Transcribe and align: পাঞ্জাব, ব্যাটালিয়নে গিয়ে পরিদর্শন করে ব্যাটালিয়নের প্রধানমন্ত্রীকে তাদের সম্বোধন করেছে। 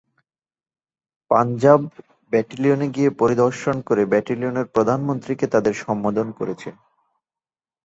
পাঞ্জাব, 1.31 1.81
ব্যাটালিয়নে 2.31 2.87
গিয়ে 2.95 3.09
পরিদর্শন 3.21 3.75
করে 3.87 4.03
ব্যাটালিয়নের 4.11 4.67
প্রধানমন্ত্রীকে 4.75 5.45
তাদের 5.53 5.73
সম্বোধন 5.83 6.27
করেছে। 6.39 6.69